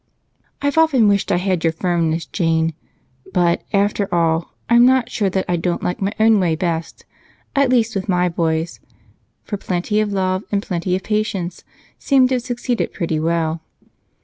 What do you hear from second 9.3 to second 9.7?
for